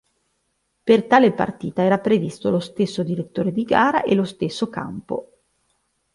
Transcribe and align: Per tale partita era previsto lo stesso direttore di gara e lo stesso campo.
Per 0.83 1.05
tale 1.05 1.31
partita 1.31 1.83
era 1.83 1.99
previsto 1.99 2.49
lo 2.49 2.57
stesso 2.59 3.03
direttore 3.03 3.51
di 3.51 3.61
gara 3.61 4.01
e 4.01 4.15
lo 4.15 4.23
stesso 4.23 4.67
campo. 4.67 5.29